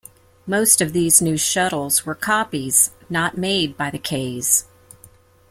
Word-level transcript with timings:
Most 0.47 0.81
of 0.81 0.93
these 0.93 1.21
new 1.21 1.37
shuttles 1.37 2.07
were 2.07 2.15
copies, 2.15 2.89
not 3.07 3.37
made 3.37 3.77
by 3.77 3.91
the 3.91 3.99
Kays. 3.99 4.65